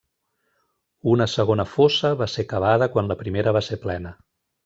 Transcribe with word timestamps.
Una 1.11 1.27
segona 1.33 1.65
fossa 1.75 2.11
va 2.23 2.29
ser 2.37 2.47
cavada 2.55 2.87
quan 2.97 3.13
la 3.13 3.19
primera 3.23 3.57
va 3.59 3.65
ser 3.69 3.79
plena. 3.87 4.17